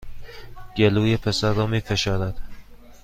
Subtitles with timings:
[0.77, 2.37] گلوی پسر را می فشارد